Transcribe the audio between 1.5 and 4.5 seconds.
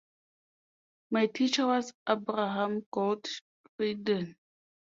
was Abraham Goldfaden.